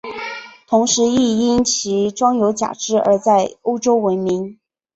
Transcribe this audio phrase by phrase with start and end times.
[0.65, 4.57] 同时亦因其装有假肢而在欧洲闻名。